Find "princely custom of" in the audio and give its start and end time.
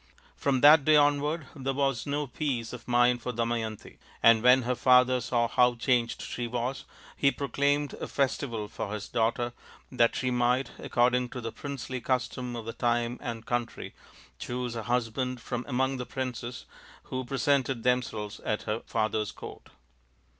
11.51-12.65